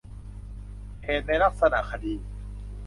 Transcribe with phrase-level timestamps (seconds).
[1.03, 2.13] เหตุในลักษณะคดี